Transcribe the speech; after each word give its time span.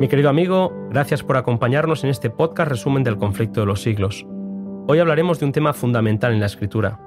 Mi 0.00 0.08
querido 0.08 0.30
amigo, 0.30 0.72
gracias 0.88 1.22
por 1.22 1.36
acompañarnos 1.36 2.04
en 2.04 2.08
este 2.08 2.30
podcast 2.30 2.70
resumen 2.70 3.04
del 3.04 3.18
conflicto 3.18 3.60
de 3.60 3.66
los 3.66 3.82
siglos. 3.82 4.24
Hoy 4.88 4.98
hablaremos 4.98 5.38
de 5.38 5.44
un 5.44 5.52
tema 5.52 5.74
fundamental 5.74 6.32
en 6.32 6.40
la 6.40 6.46
escritura. 6.46 6.98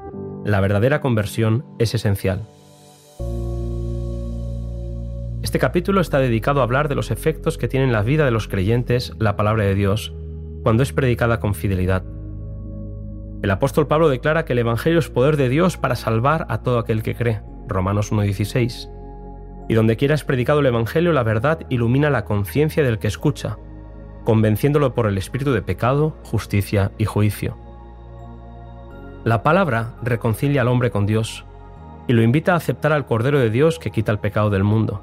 La 0.46 0.62
verdadera 0.62 1.02
conversión 1.02 1.66
es 1.80 1.96
esencial. 1.96 2.44
Este 5.42 5.58
capítulo 5.58 6.02
está 6.02 6.20
dedicado 6.20 6.60
a 6.60 6.66
hablar 6.66 6.88
de 6.88 6.94
los 6.94 7.10
efectos 7.10 7.58
que 7.58 7.68
tiene 7.68 7.88
en 7.88 7.94
la 7.94 8.04
vida 8.04 8.26
de 8.26 8.32
los 8.32 8.48
creyentes 8.48 9.12
la 9.18 9.36
palabra 9.36 9.64
de 9.64 9.74
Dios 9.74 10.14
cuando 10.62 10.84
es 10.84 10.94
predicada 10.94 11.40
con 11.40 11.56
fidelidad. 11.56 12.04
El 13.42 13.50
apóstol 13.50 13.88
Pablo 13.88 14.08
declara 14.08 14.46
que 14.46 14.54
el 14.54 14.60
Evangelio 14.60 15.00
es 15.00 15.10
poder 15.10 15.36
de 15.36 15.50
Dios 15.50 15.78
para 15.78 15.96
salvar 15.96 16.46
a 16.48 16.62
todo 16.62 16.78
aquel 16.78 17.02
que 17.02 17.16
cree. 17.16 17.42
Romanos 17.68 18.12
1.16. 18.12 18.93
Y 19.68 19.76
donde 19.76 19.98
quiera 19.98 20.16
es 20.16 20.24
predicado 20.24 20.60
el 20.60 20.66
Evangelio, 20.66 21.14
la 21.14 21.24
verdad 21.24 21.60
ilumina 21.70 22.10
la 22.10 22.26
conciencia 22.26 22.84
del 22.84 23.00
que 23.00 23.08
escucha, 23.08 23.58
convenciéndolo 24.24 24.94
por 24.94 25.08
el 25.08 25.18
espíritu 25.18 25.54
de 25.54 25.62
pecado, 25.62 26.16
justicia 26.24 26.92
y 26.98 27.06
juicio. 27.06 27.58
La 29.24 29.42
palabra 29.42 29.96
reconcilia 30.02 30.62
al 30.62 30.68
hombre 30.68 30.92
con 30.92 31.06
Dios 31.06 31.46
y 32.08 32.14
lo 32.14 32.22
invita 32.22 32.54
a 32.54 32.58
aceptar 32.58 32.92
al 32.92 33.06
Cordero 33.06 33.40
de 33.40 33.50
Dios 33.50 33.80
que 33.80 33.92
quita 33.92 34.12
el 34.12 34.20
pecado 34.20 34.50
del 34.50 34.64
mundo. 34.64 35.02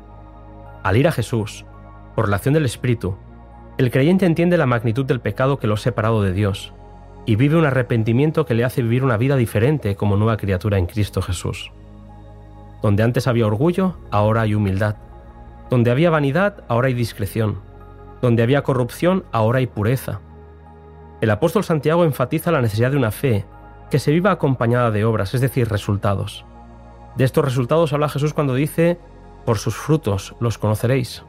Al 0.82 0.96
ir 0.96 1.08
a 1.08 1.12
Jesús, 1.12 1.64
por 2.14 2.28
la 2.28 2.36
acción 2.36 2.54
del 2.54 2.66
Espíritu, 2.66 3.16
el 3.78 3.90
creyente 3.90 4.26
entiende 4.26 4.58
la 4.58 4.66
magnitud 4.66 5.06
del 5.06 5.20
pecado 5.20 5.58
que 5.58 5.66
lo 5.66 5.74
ha 5.74 5.78
separado 5.78 6.22
de 6.22 6.32
Dios 6.32 6.74
y 7.24 7.36
vive 7.36 7.56
un 7.56 7.64
arrepentimiento 7.64 8.44
que 8.44 8.54
le 8.54 8.64
hace 8.64 8.82
vivir 8.82 9.04
una 9.04 9.16
vida 9.16 9.36
diferente 9.36 9.96
como 9.96 10.16
nueva 10.16 10.36
criatura 10.36 10.78
en 10.78 10.86
Cristo 10.86 11.22
Jesús. 11.22 11.72
Donde 12.82 13.02
antes 13.02 13.26
había 13.26 13.46
orgullo, 13.46 13.96
ahora 14.10 14.42
hay 14.42 14.54
humildad. 14.54 14.96
Donde 15.68 15.90
había 15.90 16.10
vanidad, 16.10 16.64
ahora 16.68 16.88
hay 16.88 16.94
discreción. 16.94 17.60
Donde 18.22 18.42
había 18.42 18.62
corrupción, 18.62 19.24
ahora 19.32 19.58
hay 19.58 19.66
pureza. 19.66 20.20
El 21.20 21.30
apóstol 21.30 21.64
Santiago 21.64 22.04
enfatiza 22.04 22.50
la 22.50 22.62
necesidad 22.62 22.90
de 22.90 22.96
una 22.96 23.10
fe 23.10 23.44
que 23.90 23.98
se 23.98 24.12
viva 24.12 24.30
acompañada 24.30 24.90
de 24.90 25.04
obras, 25.04 25.34
es 25.34 25.40
decir, 25.40 25.68
resultados. 25.68 26.44
De 27.16 27.24
estos 27.24 27.44
resultados 27.44 27.92
habla 27.92 28.08
Jesús 28.08 28.32
cuando 28.32 28.54
dice, 28.54 28.98
por 29.44 29.58
sus 29.58 29.76
frutos 29.76 30.34
los 30.40 30.58
conoceréis. 30.58 31.24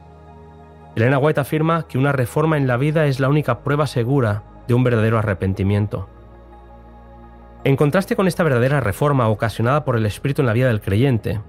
Elena 0.94 1.18
White 1.18 1.40
afirma 1.40 1.86
que 1.88 1.98
una 1.98 2.12
reforma 2.12 2.56
en 2.56 2.66
la 2.66 2.76
vida 2.76 3.06
es 3.06 3.18
la 3.18 3.28
única 3.28 3.60
prueba 3.60 3.86
segura 3.86 4.42
de 4.68 4.74
un 4.74 4.84
verdadero 4.84 5.18
arrepentimiento. 5.18 6.08
En 7.64 7.76
contraste 7.76 8.16
con 8.16 8.26
esta 8.26 8.42
verdadera 8.42 8.80
reforma 8.80 9.28
ocasionada 9.28 9.84
por 9.84 9.96
el 9.96 10.04
Espíritu 10.04 10.42
en 10.42 10.46
la 10.46 10.52
vida 10.52 10.66
del 10.66 10.80
creyente, 10.80 11.40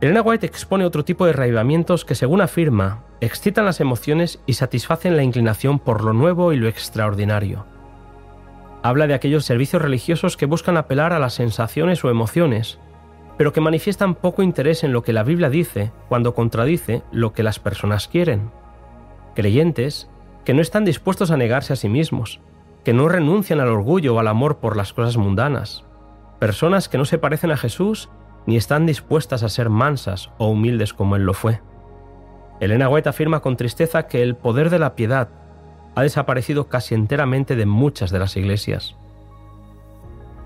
Elena 0.00 0.20
White 0.20 0.44
expone 0.44 0.84
otro 0.84 1.04
tipo 1.04 1.24
de 1.24 1.32
reavivamientos 1.32 2.04
que, 2.04 2.16
según 2.16 2.40
afirma, 2.40 3.04
excitan 3.20 3.64
las 3.64 3.80
emociones 3.80 4.40
y 4.46 4.54
satisfacen 4.54 5.16
la 5.16 5.22
inclinación 5.22 5.78
por 5.78 6.02
lo 6.02 6.12
nuevo 6.12 6.52
y 6.52 6.56
lo 6.56 6.66
extraordinario. 6.66 7.64
Habla 8.82 9.06
de 9.06 9.14
aquellos 9.14 9.44
servicios 9.44 9.80
religiosos 9.80 10.36
que 10.36 10.46
buscan 10.46 10.76
apelar 10.76 11.12
a 11.12 11.20
las 11.20 11.34
sensaciones 11.34 12.04
o 12.04 12.10
emociones, 12.10 12.80
pero 13.38 13.52
que 13.52 13.60
manifiestan 13.60 14.16
poco 14.16 14.42
interés 14.42 14.82
en 14.82 14.92
lo 14.92 15.02
que 15.02 15.12
la 15.12 15.22
Biblia 15.22 15.48
dice 15.48 15.92
cuando 16.08 16.34
contradice 16.34 17.02
lo 17.12 17.32
que 17.32 17.44
las 17.44 17.60
personas 17.60 18.08
quieren. 18.08 18.50
Creyentes 19.36 20.10
que 20.44 20.54
no 20.54 20.60
están 20.60 20.84
dispuestos 20.84 21.30
a 21.30 21.36
negarse 21.36 21.72
a 21.72 21.76
sí 21.76 21.88
mismos, 21.88 22.40
que 22.86 22.92
no 22.92 23.08
renuncian 23.08 23.58
al 23.58 23.66
orgullo 23.66 24.14
o 24.14 24.20
al 24.20 24.28
amor 24.28 24.58
por 24.58 24.76
las 24.76 24.92
cosas 24.92 25.16
mundanas, 25.16 25.84
personas 26.38 26.88
que 26.88 26.98
no 26.98 27.04
se 27.04 27.18
parecen 27.18 27.50
a 27.50 27.56
Jesús 27.56 28.10
ni 28.46 28.56
están 28.56 28.86
dispuestas 28.86 29.42
a 29.42 29.48
ser 29.48 29.70
mansas 29.70 30.30
o 30.38 30.46
humildes 30.46 30.94
como 30.94 31.16
Él 31.16 31.24
lo 31.24 31.34
fue. 31.34 31.60
Elena 32.60 32.88
White 32.88 33.08
afirma 33.08 33.40
con 33.40 33.56
tristeza 33.56 34.06
que 34.06 34.22
el 34.22 34.36
poder 34.36 34.70
de 34.70 34.78
la 34.78 34.94
piedad 34.94 35.30
ha 35.96 36.02
desaparecido 36.02 36.68
casi 36.68 36.94
enteramente 36.94 37.56
de 37.56 37.66
muchas 37.66 38.12
de 38.12 38.20
las 38.20 38.36
iglesias. 38.36 38.94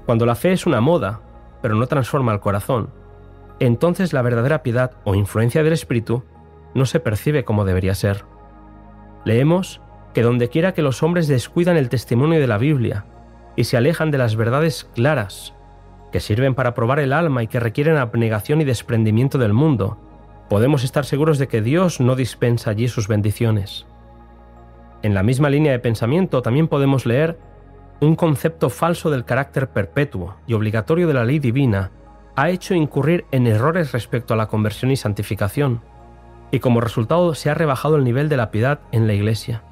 Cuando 0.07 0.25
la 0.25 0.35
fe 0.35 0.53
es 0.53 0.65
una 0.65 0.81
moda, 0.81 1.21
pero 1.61 1.75
no 1.75 1.89
transforma 1.89 2.33
el 2.33 2.41
corazón, 2.41 2.89
entonces 3.59 4.15
la 4.15 4.23
verdadera 4.23 4.63
piedad 4.63 4.93
o 5.05 5.15
influencia 5.15 5.63
del 5.63 5.75
Espíritu 5.75 6.25
no 6.73 6.87
se 6.87 7.01
percibe 7.01 7.45
como 7.45 7.67
debería 7.67 7.95
ser. 7.95 8.25
Leemos 9.27 9.83
que 10.15 10.23
donde 10.23 10.49
quiera 10.49 10.73
que 10.73 10.83
los 10.83 11.03
hombres 11.03 11.29
descuidan 11.29 11.77
el 11.77 11.89
testimonio 11.89 12.41
de 12.41 12.47
la 12.47 12.59
Biblia 12.59 13.05
y 13.57 13.65
se 13.65 13.77
alejan 13.77 14.11
de 14.11 14.19
las 14.19 14.37
verdades 14.37 14.89
claras, 14.95 15.55
que 16.13 16.21
sirven 16.21 16.55
para 16.55 16.75
probar 16.75 16.99
el 16.99 17.13
alma 17.13 17.43
y 17.43 17.47
que 17.47 17.61
requieren 17.61 17.97
abnegación 17.97 18.61
y 18.61 18.65
desprendimiento 18.65 19.39
del 19.39 19.53
mundo, 19.53 19.99
podemos 20.49 20.83
estar 20.83 21.05
seguros 21.05 21.39
de 21.39 21.49
que 21.49 21.63
Dios 21.63 22.01
no 22.01 22.17
dispensa 22.17 22.71
allí 22.71 22.89
sus 22.89 23.07
bendiciones. 23.07 23.87
En 25.03 25.15
la 25.15 25.23
misma 25.23 25.49
línea 25.49 25.73
de 25.73 25.79
pensamiento 25.79 26.43
también 26.43 26.69
podemos 26.69 27.07
leer 27.07 27.39
un 28.01 28.17
concepto 28.17 28.71
falso 28.71 29.11
del 29.11 29.25
carácter 29.25 29.69
perpetuo 29.69 30.37
y 30.47 30.55
obligatorio 30.55 31.07
de 31.07 31.15
la 31.15 31.25
ley 31.25 31.39
divina 31.39 31.91
ha 32.35 32.51
hecho 32.51 32.75
incurrir 32.75 33.27
en 33.31 33.47
errores 33.47 33.93
respecto 33.93 34.35
a 34.35 34.37
la 34.37 34.47
conversión 34.49 34.91
y 34.91 34.97
santificación, 34.97 35.83
y 36.51 36.61
como 36.61 36.81
resultado 36.81 37.35
se 37.35 37.51
ha 37.51 37.55
rebajado 37.55 37.97
el 37.97 38.05
nivel 38.05 38.29
de 38.29 38.37
la 38.37 38.51
piedad 38.51 38.81
en 38.93 39.07
la 39.07 39.13
Iglesia. 39.13 39.63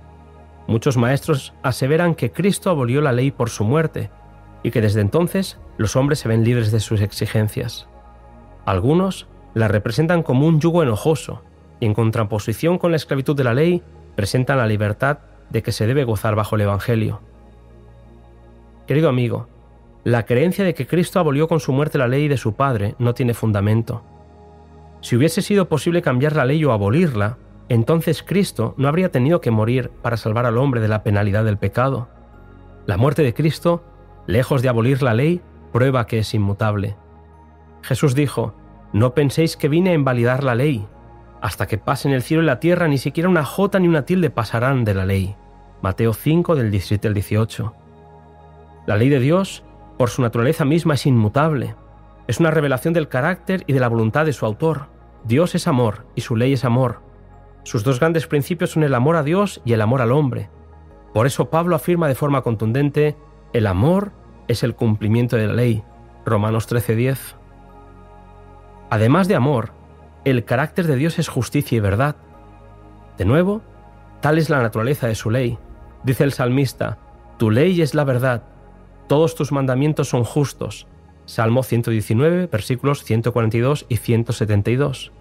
Muchos 0.68 0.98
maestros 0.98 1.54
aseveran 1.62 2.14
que 2.14 2.30
Cristo 2.30 2.68
abolió 2.68 3.00
la 3.00 3.12
ley 3.12 3.30
por 3.30 3.48
su 3.48 3.64
muerte 3.64 4.10
y 4.62 4.70
que 4.70 4.82
desde 4.82 5.00
entonces 5.00 5.58
los 5.78 5.96
hombres 5.96 6.18
se 6.18 6.28
ven 6.28 6.44
libres 6.44 6.70
de 6.70 6.78
sus 6.78 7.00
exigencias. 7.00 7.88
Algunos 8.66 9.28
la 9.54 9.66
representan 9.66 10.22
como 10.22 10.46
un 10.46 10.60
yugo 10.60 10.82
enojoso 10.82 11.42
y 11.80 11.86
en 11.86 11.94
contraposición 11.94 12.76
con 12.76 12.90
la 12.90 12.98
esclavitud 12.98 13.34
de 13.34 13.44
la 13.44 13.54
ley 13.54 13.82
presentan 14.14 14.58
la 14.58 14.66
libertad 14.66 15.20
de 15.48 15.62
que 15.62 15.72
se 15.72 15.86
debe 15.86 16.04
gozar 16.04 16.34
bajo 16.34 16.56
el 16.56 16.60
Evangelio. 16.60 17.22
Querido 18.86 19.08
amigo, 19.08 19.48
la 20.04 20.26
creencia 20.26 20.66
de 20.66 20.74
que 20.74 20.86
Cristo 20.86 21.18
abolió 21.18 21.48
con 21.48 21.60
su 21.60 21.72
muerte 21.72 21.96
la 21.96 22.08
ley 22.08 22.28
de 22.28 22.36
su 22.36 22.56
Padre 22.56 22.94
no 22.98 23.14
tiene 23.14 23.32
fundamento. 23.32 24.02
Si 25.00 25.16
hubiese 25.16 25.40
sido 25.40 25.66
posible 25.66 26.02
cambiar 26.02 26.36
la 26.36 26.44
ley 26.44 26.62
o 26.66 26.72
abolirla, 26.72 27.38
entonces 27.68 28.22
Cristo 28.22 28.74
no 28.76 28.88
habría 28.88 29.10
tenido 29.10 29.40
que 29.40 29.50
morir 29.50 29.90
para 30.02 30.16
salvar 30.16 30.46
al 30.46 30.58
hombre 30.58 30.80
de 30.80 30.88
la 30.88 31.02
penalidad 31.02 31.44
del 31.44 31.58
pecado. 31.58 32.08
La 32.86 32.96
muerte 32.96 33.22
de 33.22 33.34
Cristo, 33.34 33.84
lejos 34.26 34.62
de 34.62 34.68
abolir 34.68 35.02
la 35.02 35.14
ley, 35.14 35.42
prueba 35.72 36.06
que 36.06 36.18
es 36.18 36.32
inmutable. 36.34 36.96
Jesús 37.82 38.14
dijo, 38.14 38.54
no 38.92 39.12
penséis 39.12 39.56
que 39.56 39.68
vine 39.68 39.90
a 39.90 39.94
invalidar 39.94 40.44
la 40.44 40.54
ley. 40.54 40.86
Hasta 41.42 41.66
que 41.66 41.78
pasen 41.78 42.12
el 42.12 42.22
cielo 42.22 42.42
y 42.42 42.46
la 42.46 42.58
tierra, 42.58 42.88
ni 42.88 42.98
siquiera 42.98 43.28
una 43.28 43.44
jota 43.44 43.78
ni 43.78 43.86
una 43.86 44.06
tilde 44.06 44.30
pasarán 44.30 44.84
de 44.84 44.94
la 44.94 45.04
ley. 45.04 45.36
Mateo 45.82 46.14
5 46.14 46.56
del 46.56 46.70
17 46.70 47.06
al 47.06 47.14
18. 47.14 47.74
La 48.86 48.96
ley 48.96 49.10
de 49.10 49.20
Dios, 49.20 49.62
por 49.98 50.08
su 50.08 50.22
naturaleza 50.22 50.64
misma, 50.64 50.94
es 50.94 51.06
inmutable. 51.06 51.76
Es 52.26 52.40
una 52.40 52.50
revelación 52.50 52.94
del 52.94 53.08
carácter 53.08 53.62
y 53.66 53.74
de 53.74 53.80
la 53.80 53.88
voluntad 53.88 54.24
de 54.24 54.32
su 54.32 54.46
autor. 54.46 54.86
Dios 55.24 55.54
es 55.54 55.68
amor 55.68 56.06
y 56.14 56.22
su 56.22 56.34
ley 56.34 56.54
es 56.54 56.64
amor. 56.64 57.07
Sus 57.68 57.84
dos 57.84 58.00
grandes 58.00 58.26
principios 58.26 58.70
son 58.70 58.82
el 58.82 58.94
amor 58.94 59.16
a 59.16 59.22
Dios 59.22 59.60
y 59.62 59.74
el 59.74 59.82
amor 59.82 60.00
al 60.00 60.10
hombre. 60.10 60.48
Por 61.12 61.26
eso 61.26 61.50
Pablo 61.50 61.76
afirma 61.76 62.08
de 62.08 62.14
forma 62.14 62.40
contundente, 62.40 63.14
el 63.52 63.66
amor 63.66 64.12
es 64.48 64.62
el 64.62 64.74
cumplimiento 64.74 65.36
de 65.36 65.48
la 65.48 65.52
ley. 65.52 65.84
Romanos 66.24 66.66
13:10. 66.66 67.36
Además 68.88 69.28
de 69.28 69.34
amor, 69.34 69.72
el 70.24 70.46
carácter 70.46 70.86
de 70.86 70.96
Dios 70.96 71.18
es 71.18 71.28
justicia 71.28 71.76
y 71.76 71.80
verdad. 71.80 72.16
De 73.18 73.26
nuevo, 73.26 73.60
tal 74.22 74.38
es 74.38 74.48
la 74.48 74.62
naturaleza 74.62 75.06
de 75.06 75.14
su 75.14 75.28
ley. 75.28 75.58
Dice 76.04 76.24
el 76.24 76.32
salmista, 76.32 76.96
tu 77.36 77.50
ley 77.50 77.82
es 77.82 77.94
la 77.94 78.04
verdad, 78.04 78.44
todos 79.08 79.34
tus 79.34 79.52
mandamientos 79.52 80.08
son 80.08 80.24
justos. 80.24 80.86
Salmo 81.26 81.62
119, 81.62 82.46
versículos 82.46 83.04
142 83.04 83.84
y 83.90 83.98
172. 83.98 85.12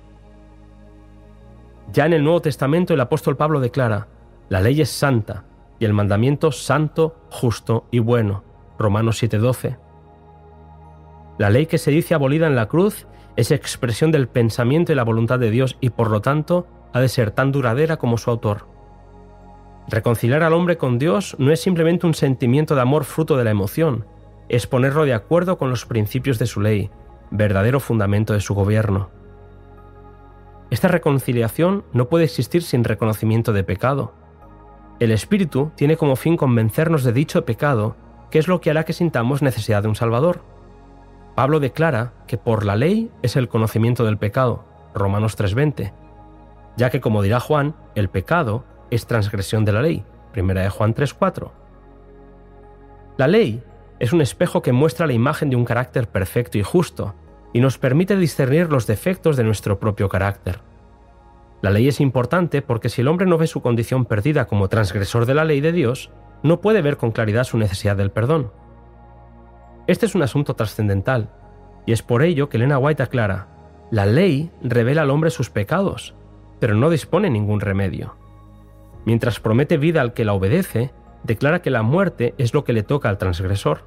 Ya 1.92 2.06
en 2.06 2.14
el 2.14 2.24
Nuevo 2.24 2.42
Testamento 2.42 2.94
el 2.94 3.02
apóstol 3.02 3.38
Pablo 3.38 3.60
declara, 3.60 4.08
la 4.50 4.62
ley 4.62 4.82
es 4.82 4.90
santa 4.90 5.46
y 5.80 5.86
el 5.86 5.94
mandamiento 5.94 6.52
santo, 6.52 7.16
justo 7.30 7.86
y 7.92 8.00
bueno. 8.00 8.44
Romanos 8.78 9.22
7:12. 9.22 9.78
La 11.38 11.50
ley 11.50 11.66
que 11.66 11.78
se 11.78 11.92
dice 11.92 12.14
abolida 12.14 12.48
en 12.48 12.56
la 12.56 12.68
cruz 12.68 13.08
es 13.36 13.52
expresión 13.52 14.12
del 14.12 14.28
pensamiento 14.28 14.92
y 14.92 14.96
la 14.96 15.04
voluntad 15.04 15.40
de 15.40 15.52
Dios 15.52 15.78
y 15.80 15.92
por 15.92 16.10
lo 16.10 16.22
tanto 16.22 16.68
ha 16.94 17.00
de 17.00 17.10
ser 17.10 17.32
tan 17.32 17.52
duradera 17.52 17.98
como 17.98 18.18
su 18.18 18.30
autor. 18.32 18.68
Reconciliar 19.88 20.44
al 20.44 20.54
hombre 20.54 20.78
con 20.78 21.00
Dios 21.00 21.36
no 21.40 21.52
es 21.52 21.62
simplemente 21.62 22.08
un 22.08 22.14
sentimiento 22.14 22.76
de 22.76 22.82
amor 22.82 23.06
fruto 23.06 23.38
de 23.38 23.44
la 23.44 23.52
emoción, 23.52 24.06
es 24.50 24.68
ponerlo 24.68 25.06
de 25.06 25.14
acuerdo 25.14 25.58
con 25.58 25.70
los 25.70 25.86
principios 25.86 26.40
de 26.40 26.46
su 26.46 26.60
ley, 26.62 26.90
verdadero 27.32 27.80
fundamento 27.80 28.34
de 28.34 28.42
su 28.42 28.54
gobierno. 28.54 29.10
Esta 30.70 30.90
reconciliación 30.90 31.86
no 31.94 32.10
puede 32.10 32.26
existir 32.26 32.62
sin 32.62 32.84
reconocimiento 32.84 33.54
de 33.54 33.64
pecado. 33.64 34.14
El 35.00 35.12
Espíritu 35.12 35.72
tiene 35.76 35.96
como 35.96 36.16
fin 36.16 36.36
convencernos 36.36 37.04
de 37.04 37.14
dicho 37.14 37.46
pecado, 37.46 37.96
que 38.32 38.40
es 38.40 38.48
lo 38.48 38.60
que 38.60 38.70
hará 38.70 38.84
que 38.84 38.94
sintamos 38.94 39.42
necesidad 39.42 39.84
de 39.84 39.88
un 39.88 39.96
Salvador. 39.96 40.42
Pablo 41.36 41.60
declara 41.60 42.14
que 42.28 42.38
por 42.38 42.66
la 42.66 42.76
ley 42.76 43.12
es 43.22 43.36
el 43.38 43.48
conocimiento 43.48 44.04
del 44.04 44.18
pecado, 44.18 44.66
Romanos 44.94 45.38
3:20, 45.38 45.94
ya 46.76 46.90
que 46.90 47.00
como 47.00 47.22
dirá 47.22 47.40
Juan, 47.40 47.76
el 47.96 48.10
pecado 48.10 48.66
es 48.90 49.08
transgresión 49.08 49.64
de 49.64 49.72
la 49.72 49.82
ley. 49.82 50.04
Primera 50.34 50.64
de 50.64 50.70
Juan 50.70 50.94
3:4. 50.94 51.52
La 53.18 53.28
ley 53.28 53.64
es 54.00 54.12
un 54.12 54.22
espejo 54.22 54.62
que 54.62 54.74
muestra 54.74 55.08
la 55.08 55.14
imagen 55.14 55.50
de 55.50 55.56
un 55.56 55.66
carácter 55.66 56.10
perfecto 56.10 56.58
y 56.58 56.64
justo 56.64 57.16
y 57.54 57.60
nos 57.60 57.78
permite 57.78 58.16
discernir 58.16 58.70
los 58.70 58.88
defectos 58.88 59.38
de 59.38 59.44
nuestro 59.44 59.80
propio 59.80 60.10
carácter. 60.10 60.60
La 61.62 61.72
ley 61.72 61.88
es 61.88 62.00
importante 62.00 62.62
porque 62.62 62.90
si 62.90 63.02
el 63.02 63.08
hombre 63.08 63.26
no 63.26 63.38
ve 63.38 63.48
su 63.48 63.62
condición 63.62 64.06
perdida 64.06 64.46
como 64.46 64.68
transgresor 64.68 65.26
de 65.26 65.34
la 65.34 65.46
ley 65.46 65.62
de 65.62 65.72
Dios, 65.72 66.12
no 66.44 66.62
puede 66.62 66.82
ver 66.82 66.98
con 66.98 67.12
claridad 67.12 67.46
su 67.46 67.58
necesidad 67.58 67.96
del 67.96 68.12
perdón. 68.12 68.52
Este 69.88 70.06
es 70.06 70.16
un 70.16 70.22
asunto 70.22 70.54
trascendental, 70.54 71.30
y 71.86 71.94
es 71.94 72.04
por 72.04 72.22
ello 72.22 72.50
que 72.50 72.58
Elena 72.58 72.78
White 72.78 73.02
aclara, 73.02 73.48
la 73.90 74.06
ley 74.06 74.52
revela 74.62 75.04
al 75.04 75.10
hombre 75.10 75.30
sus 75.30 75.50
pecados, 75.50 76.14
pero 76.60 76.76
no 76.76 76.90
dispone 76.90 77.30
ningún 77.30 77.62
remedio. 77.62 78.16
Mientras 79.06 79.40
promete 79.40 79.78
vida 79.78 80.02
al 80.02 80.14
que 80.14 80.26
la 80.26 80.34
obedece, 80.34 80.92
declara 81.24 81.62
que 81.62 81.70
la 81.70 81.84
muerte 81.84 82.34
es 82.38 82.54
lo 82.54 82.66
que 82.66 82.74
le 82.74 82.84
toca 82.84 83.08
al 83.08 83.18
transgresor. 83.18 83.86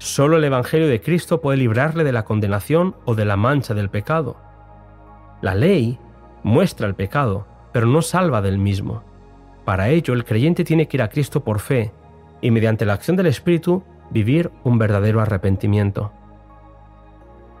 Solo 0.00 0.38
el 0.38 0.44
Evangelio 0.44 0.88
de 0.88 1.02
Cristo 1.02 1.42
puede 1.42 1.58
librarle 1.58 2.04
de 2.04 2.12
la 2.12 2.24
condenación 2.24 2.96
o 3.04 3.14
de 3.14 3.26
la 3.26 3.36
mancha 3.36 3.74
del 3.74 3.90
pecado. 3.90 4.38
La 5.42 5.54
ley 5.54 5.98
muestra 6.42 6.86
el 6.86 6.94
pecado, 6.94 7.46
pero 7.70 7.84
no 7.84 8.00
salva 8.00 8.40
del 8.40 8.56
mismo. 8.56 9.04
Para 9.66 9.90
ello, 9.90 10.14
el 10.14 10.24
creyente 10.24 10.64
tiene 10.64 10.88
que 10.88 10.96
ir 10.96 11.02
a 11.02 11.10
Cristo 11.10 11.44
por 11.44 11.60
fe 11.60 11.92
y 12.40 12.50
mediante 12.50 12.86
la 12.86 12.94
acción 12.94 13.14
del 13.14 13.26
Espíritu 13.26 13.82
vivir 14.08 14.50
un 14.64 14.78
verdadero 14.78 15.20
arrepentimiento. 15.20 16.12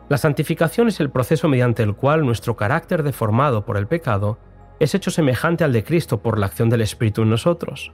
La 0.08 0.16
santificación 0.16 0.88
es 0.88 0.98
el 1.00 1.10
proceso 1.10 1.46
mediante 1.46 1.82
el 1.82 1.94
cual 1.94 2.24
nuestro 2.24 2.56
carácter 2.56 3.02
deformado 3.02 3.66
por 3.66 3.76
el 3.76 3.86
pecado 3.86 4.38
es 4.78 4.94
hecho 4.94 5.10
semejante 5.10 5.62
al 5.62 5.74
de 5.74 5.84
Cristo 5.84 6.22
por 6.22 6.38
la 6.38 6.46
acción 6.46 6.70
del 6.70 6.80
Espíritu 6.80 7.20
en 7.20 7.28
nosotros. 7.28 7.92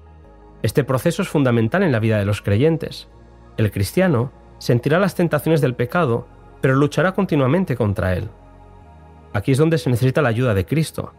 Este 0.62 0.84
proceso 0.84 1.22
es 1.22 1.28
fundamental 1.28 1.82
en 1.82 1.90
la 1.90 1.98
vida 1.98 2.16
de 2.16 2.26
los 2.26 2.42
creyentes. 2.42 3.08
El 3.56 3.70
cristiano 3.70 4.32
sentirá 4.58 4.98
las 4.98 5.14
tentaciones 5.14 5.60
del 5.60 5.74
pecado, 5.74 6.26
pero 6.60 6.74
luchará 6.74 7.12
continuamente 7.12 7.76
contra 7.76 8.14
él. 8.14 8.28
Aquí 9.32 9.52
es 9.52 9.58
donde 9.58 9.78
se 9.78 9.90
necesita 9.90 10.22
la 10.22 10.30
ayuda 10.30 10.54
de 10.54 10.66
Cristo. 10.66 11.12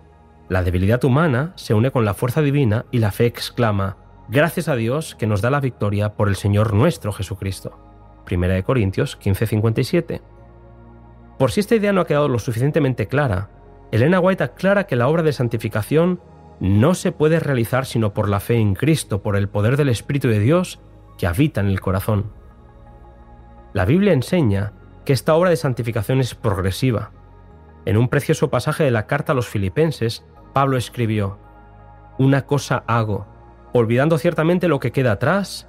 La 0.50 0.64
debilidad 0.64 1.04
humana 1.04 1.54
se 1.56 1.74
une 1.74 1.92
con 1.92 2.06
la 2.06 2.14
fuerza 2.14 2.42
divina 2.42 2.86
y 2.92 3.00
la 3.00 3.12
fe 3.12 3.26
exclama, 3.26 3.98
Gracias 4.30 4.68
a 4.68 4.76
Dios 4.76 5.16
que 5.16 5.26
nos 5.26 5.42
da 5.42 5.50
la 5.50 5.62
victoria 5.62 6.16
por 6.16 6.28
el 6.28 6.36
Señor 6.36 6.74
nuestro 6.74 7.14
Jesucristo. 7.14 7.80
1 8.30 8.62
Corintios 8.64 9.18
15:57. 9.18 10.22
Por 11.40 11.52
si 11.52 11.62
esta 11.62 11.76
idea 11.76 11.94
no 11.94 12.02
ha 12.02 12.08
quedado 12.08 12.28
lo 12.28 12.38
suficientemente 12.38 13.08
clara, 13.08 13.50
Elena 13.92 14.20
White 14.20 14.44
aclara 14.44 14.86
que 14.86 14.98
la 14.98 15.08
obra 15.08 15.24
de 15.24 15.32
santificación 15.32 16.20
no 16.60 16.94
se 16.94 17.14
puede 17.14 17.40
realizar 17.40 17.86
sino 17.86 18.14
por 18.14 18.28
la 18.28 18.42
fe 18.42 18.56
en 18.56 18.76
Cristo, 18.76 19.22
por 19.22 19.38
el 19.38 19.48
poder 19.48 19.78
del 19.78 19.88
Espíritu 19.88 20.28
de 20.28 20.40
Dios 20.40 20.82
que 21.18 21.28
habita 21.28 21.62
en 21.62 21.68
el 21.68 21.82
corazón. 21.82 22.32
La 23.74 23.86
Biblia 23.86 24.14
enseña 24.14 24.74
que 25.06 25.14
esta 25.14 25.36
obra 25.36 25.50
de 25.50 25.56
santificación 25.56 26.20
es 26.20 26.36
progresiva. 26.36 27.12
En 27.86 27.98
un 27.98 28.10
precioso 28.10 28.50
pasaje 28.50 28.84
de 28.84 28.92
la 28.92 29.08
carta 29.08 29.32
a 29.32 29.36
los 29.36 29.48
filipenses, 29.48 30.26
Pablo 30.54 30.78
escribió, 30.78 31.38
Una 32.18 32.46
cosa 32.46 32.84
hago, 32.88 33.28
olvidando 33.74 34.18
ciertamente 34.18 34.68
lo 34.68 34.80
que 34.80 34.92
queda 34.92 35.14
atrás 35.14 35.68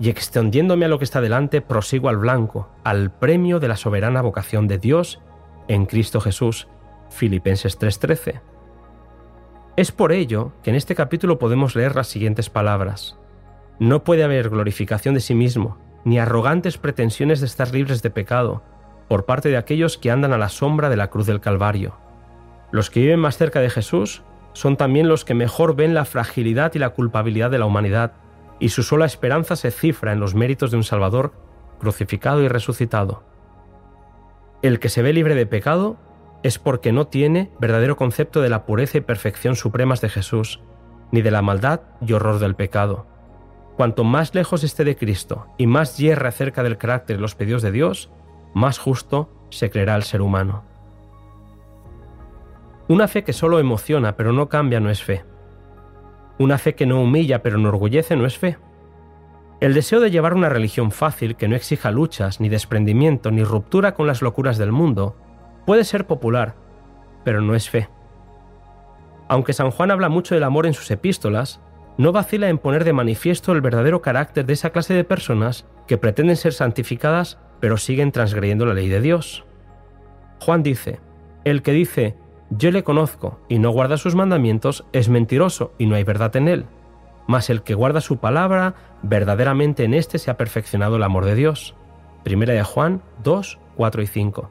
y 0.00 0.08
extendiéndome 0.08 0.86
a 0.86 0.88
lo 0.88 0.98
que 0.98 1.04
está 1.04 1.20
delante, 1.20 1.60
prosigo 1.60 2.08
al 2.08 2.16
blanco, 2.16 2.70
al 2.84 3.12
premio 3.12 3.60
de 3.60 3.68
la 3.68 3.76
soberana 3.76 4.22
vocación 4.22 4.66
de 4.66 4.78
Dios 4.78 5.20
en 5.68 5.86
Cristo 5.86 6.20
Jesús. 6.20 6.68
Filipenses 7.10 7.78
3:13. 7.78 8.40
Es 9.76 9.92
por 9.92 10.12
ello 10.12 10.52
que 10.62 10.70
en 10.70 10.76
este 10.76 10.94
capítulo 10.94 11.38
podemos 11.38 11.76
leer 11.76 11.94
las 11.94 12.08
siguientes 12.08 12.50
palabras. 12.50 13.18
No 13.80 14.04
puede 14.04 14.24
haber 14.24 14.50
glorificación 14.50 15.14
de 15.14 15.20
sí 15.20 15.34
mismo, 15.34 15.78
ni 16.04 16.18
arrogantes 16.18 16.76
pretensiones 16.76 17.40
de 17.40 17.46
estar 17.46 17.72
libres 17.72 18.02
de 18.02 18.10
pecado, 18.10 18.62
por 19.08 19.24
parte 19.24 19.48
de 19.48 19.56
aquellos 19.56 19.96
que 19.96 20.10
andan 20.10 20.34
a 20.34 20.38
la 20.38 20.50
sombra 20.50 20.90
de 20.90 20.98
la 20.98 21.08
cruz 21.08 21.26
del 21.26 21.40
Calvario. 21.40 21.96
Los 22.72 22.90
que 22.90 23.00
viven 23.00 23.20
más 23.20 23.38
cerca 23.38 23.60
de 23.60 23.70
Jesús 23.70 24.22
son 24.52 24.76
también 24.76 25.08
los 25.08 25.24
que 25.24 25.32
mejor 25.32 25.76
ven 25.76 25.94
la 25.94 26.04
fragilidad 26.04 26.74
y 26.74 26.78
la 26.78 26.90
culpabilidad 26.90 27.50
de 27.50 27.58
la 27.58 27.64
humanidad, 27.64 28.12
y 28.58 28.68
su 28.68 28.82
sola 28.82 29.06
esperanza 29.06 29.56
se 29.56 29.70
cifra 29.70 30.12
en 30.12 30.20
los 30.20 30.34
méritos 30.34 30.70
de 30.70 30.76
un 30.76 30.84
Salvador 30.84 31.32
crucificado 31.78 32.42
y 32.42 32.48
resucitado. 32.48 33.24
El 34.60 34.78
que 34.78 34.90
se 34.90 35.00
ve 35.00 35.14
libre 35.14 35.34
de 35.34 35.46
pecado 35.46 35.96
es 36.42 36.58
porque 36.58 36.92
no 36.92 37.06
tiene 37.06 37.50
verdadero 37.58 37.96
concepto 37.96 38.42
de 38.42 38.50
la 38.50 38.66
pureza 38.66 38.98
y 38.98 39.00
perfección 39.00 39.56
supremas 39.56 40.02
de 40.02 40.10
Jesús, 40.10 40.60
ni 41.12 41.22
de 41.22 41.30
la 41.30 41.40
maldad 41.40 41.80
y 42.02 42.12
horror 42.12 42.40
del 42.40 42.56
pecado. 42.56 43.09
Cuanto 43.80 44.04
más 44.04 44.34
lejos 44.34 44.62
esté 44.62 44.84
de 44.84 44.94
Cristo 44.94 45.46
y 45.56 45.66
más 45.66 45.96
hierre 45.96 46.28
acerca 46.28 46.62
del 46.62 46.76
carácter 46.76 47.16
y 47.16 47.20
los 47.22 47.34
pedidos 47.34 47.62
de 47.62 47.72
Dios, 47.72 48.10
más 48.52 48.78
justo 48.78 49.30
se 49.48 49.70
creerá 49.70 49.96
el 49.96 50.02
ser 50.02 50.20
humano. 50.20 50.64
Una 52.88 53.08
fe 53.08 53.24
que 53.24 53.32
solo 53.32 53.58
emociona 53.58 54.16
pero 54.16 54.34
no 54.34 54.50
cambia 54.50 54.80
no 54.80 54.90
es 54.90 55.02
fe. 55.02 55.24
Una 56.38 56.58
fe 56.58 56.74
que 56.74 56.84
no 56.84 57.00
humilla 57.00 57.42
pero 57.42 57.56
enorgullece 57.56 58.16
no 58.16 58.26
es 58.26 58.36
fe. 58.36 58.58
El 59.60 59.72
deseo 59.72 60.00
de 60.00 60.10
llevar 60.10 60.34
una 60.34 60.50
religión 60.50 60.90
fácil 60.90 61.34
que 61.34 61.48
no 61.48 61.56
exija 61.56 61.90
luchas, 61.90 62.38
ni 62.38 62.50
desprendimiento, 62.50 63.30
ni 63.30 63.44
ruptura 63.44 63.94
con 63.94 64.06
las 64.06 64.20
locuras 64.20 64.58
del 64.58 64.72
mundo, 64.72 65.16
Puede 65.64 65.84
ser 65.84 66.06
popular, 66.06 66.54
pero 67.24 67.40
no 67.40 67.54
es 67.54 67.70
fe. 67.70 67.88
Aunque 69.26 69.54
San 69.54 69.70
Juan 69.70 69.90
habla 69.90 70.10
mucho 70.10 70.34
del 70.34 70.44
amor 70.44 70.66
en 70.66 70.74
sus 70.74 70.90
epístolas, 70.90 71.62
no 71.98 72.12
vacila 72.12 72.48
en 72.48 72.58
poner 72.58 72.84
de 72.84 72.92
manifiesto 72.92 73.52
el 73.52 73.60
verdadero 73.60 74.00
carácter 74.02 74.46
de 74.46 74.52
esa 74.54 74.70
clase 74.70 74.94
de 74.94 75.04
personas 75.04 75.66
que 75.86 75.98
pretenden 75.98 76.36
ser 76.36 76.52
santificadas 76.52 77.38
pero 77.60 77.76
siguen 77.76 78.10
transgrediendo 78.10 78.66
la 78.66 78.74
ley 78.74 78.88
de 78.88 79.00
Dios. 79.00 79.44
Juan 80.40 80.62
dice, 80.62 80.98
el 81.44 81.62
que 81.62 81.72
dice, 81.72 82.16
yo 82.50 82.70
le 82.70 82.82
conozco 82.82 83.38
y 83.48 83.58
no 83.58 83.70
guarda 83.70 83.98
sus 83.98 84.14
mandamientos 84.14 84.84
es 84.92 85.08
mentiroso 85.08 85.72
y 85.78 85.86
no 85.86 85.94
hay 85.94 86.04
verdad 86.04 86.34
en 86.36 86.48
él, 86.48 86.64
mas 87.26 87.50
el 87.50 87.62
que 87.62 87.74
guarda 87.74 88.00
su 88.00 88.18
palabra, 88.18 88.74
verdaderamente 89.02 89.84
en 89.84 89.94
éste 89.94 90.18
se 90.18 90.30
ha 90.30 90.36
perfeccionado 90.36 90.96
el 90.96 91.02
amor 91.02 91.26
de 91.26 91.34
Dios. 91.34 91.76
Primera 92.24 92.54
de 92.54 92.62
Juan 92.64 93.02
2, 93.22 93.58
4 93.76 94.02
y 94.02 94.06
5. 94.06 94.50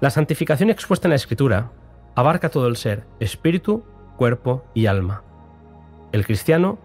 La 0.00 0.10
santificación 0.10 0.70
expuesta 0.70 1.08
en 1.08 1.10
la 1.10 1.16
Escritura 1.16 1.70
abarca 2.14 2.48
todo 2.48 2.66
el 2.68 2.76
ser, 2.76 3.06
espíritu, 3.20 3.84
cuerpo 4.16 4.64
y 4.74 4.86
alma. 4.86 5.22
El 6.12 6.24
cristiano 6.24 6.78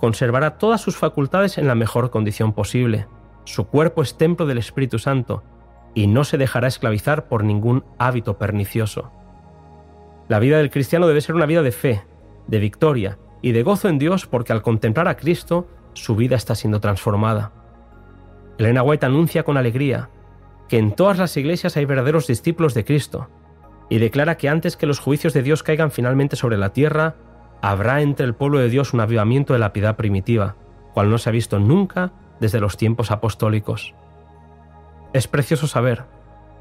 conservará 0.00 0.58
todas 0.58 0.80
sus 0.80 0.96
facultades 0.96 1.58
en 1.58 1.66
la 1.66 1.74
mejor 1.74 2.10
condición 2.10 2.52
posible. 2.52 3.06
Su 3.44 3.66
cuerpo 3.66 4.02
es 4.02 4.16
templo 4.16 4.46
del 4.46 4.58
Espíritu 4.58 4.98
Santo 4.98 5.42
y 5.94 6.06
no 6.06 6.24
se 6.24 6.38
dejará 6.38 6.68
esclavizar 6.68 7.28
por 7.28 7.44
ningún 7.44 7.84
hábito 7.98 8.38
pernicioso. 8.38 9.12
La 10.28 10.38
vida 10.38 10.58
del 10.58 10.70
cristiano 10.70 11.06
debe 11.06 11.20
ser 11.20 11.34
una 11.34 11.46
vida 11.46 11.62
de 11.62 11.72
fe, 11.72 12.04
de 12.46 12.58
victoria 12.58 13.18
y 13.42 13.52
de 13.52 13.62
gozo 13.62 13.88
en 13.88 13.98
Dios 13.98 14.26
porque 14.26 14.52
al 14.52 14.62
contemplar 14.62 15.08
a 15.08 15.16
Cristo 15.16 15.68
su 15.94 16.16
vida 16.16 16.36
está 16.36 16.54
siendo 16.54 16.80
transformada. 16.80 17.52
Elena 18.58 18.82
White 18.82 19.06
anuncia 19.06 19.42
con 19.42 19.56
alegría 19.56 20.08
que 20.68 20.78
en 20.78 20.92
todas 20.92 21.18
las 21.18 21.36
iglesias 21.36 21.76
hay 21.76 21.84
verdaderos 21.84 22.26
discípulos 22.26 22.72
de 22.72 22.84
Cristo, 22.84 23.28
y 23.90 23.98
declara 23.98 24.38
que 24.38 24.48
antes 24.48 24.78
que 24.78 24.86
los 24.86 25.00
juicios 25.00 25.34
de 25.34 25.42
Dios 25.42 25.62
caigan 25.62 25.90
finalmente 25.90 26.34
sobre 26.34 26.56
la 26.56 26.72
tierra, 26.72 27.16
habrá 27.62 28.02
entre 28.02 28.26
el 28.26 28.34
pueblo 28.34 28.58
de 28.58 28.68
Dios 28.68 28.92
un 28.92 29.00
avivamiento 29.00 29.52
de 29.52 29.60
la 29.60 29.72
piedad 29.72 29.96
primitiva, 29.96 30.56
cual 30.92 31.08
no 31.08 31.16
se 31.16 31.30
ha 31.30 31.32
visto 31.32 31.60
nunca 31.60 32.12
desde 32.40 32.60
los 32.60 32.76
tiempos 32.76 33.10
apostólicos. 33.12 33.94
Es 35.12 35.28
precioso 35.28 35.68
saber 35.68 36.04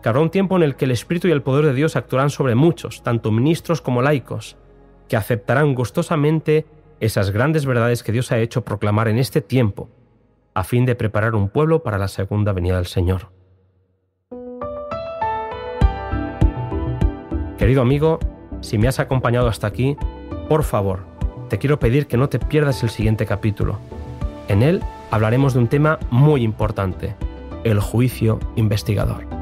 que 0.02 0.10
habrá 0.10 0.22
un 0.22 0.30
tiempo 0.30 0.56
en 0.56 0.64
el 0.64 0.76
que 0.76 0.86
el 0.86 0.92
Espíritu 0.92 1.28
y 1.28 1.32
el 1.32 1.42
poder 1.42 1.66
de 1.66 1.74
Dios 1.74 1.96
actuarán 1.96 2.30
sobre 2.30 2.56
muchos, 2.56 3.02
tanto 3.02 3.32
ministros 3.32 3.82
como 3.82 4.02
laicos, 4.02 4.58
que 5.08 5.18
aceptarán 5.18 5.74
gustosamente 5.74 6.66
esas 7.00 7.32
grandes 7.32 7.66
verdades 7.66 8.04
que 8.04 8.12
Dios 8.12 8.32
ha 8.32 8.40
hecho 8.40 8.64
proclamar 8.64 9.08
en 9.08 9.18
este 9.18 9.42
tiempo, 9.42 9.90
a 10.54 10.64
fin 10.64 10.86
de 10.86 10.96
preparar 10.96 11.34
un 11.34 11.50
pueblo 11.50 11.82
para 11.82 11.98
la 11.98 12.08
segunda 12.08 12.54
venida 12.54 12.76
del 12.76 12.86
Señor. 12.86 13.32
Querido 17.58 17.82
amigo, 17.82 18.20
si 18.62 18.78
me 18.78 18.88
has 18.88 19.00
acompañado 19.00 19.48
hasta 19.48 19.68
aquí, 19.68 19.98
por 20.52 20.66
favor, 20.66 21.06
te 21.48 21.60
quiero 21.60 21.80
pedir 21.80 22.08
que 22.08 22.18
no 22.18 22.28
te 22.28 22.38
pierdas 22.38 22.84
el 22.84 22.90
siguiente 22.90 23.26
capítulo. 23.26 23.80
En 24.50 24.64
él 24.64 24.84
hablaremos 25.10 25.54
de 25.54 25.60
un 25.60 25.70
tema 25.70 25.98
muy 26.10 26.44
importante, 26.44 27.16
el 27.64 27.80
juicio 27.80 28.38
investigador. 28.58 29.41